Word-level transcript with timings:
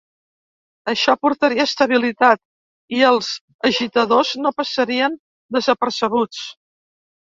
Això 0.93 1.13
portaria 1.25 1.65
estabilitat, 1.69 2.43
i 3.01 3.05
els 3.13 3.31
agitadors 3.73 4.35
no 4.43 4.57
passarien 4.61 5.23
desapercebuts. 5.61 6.47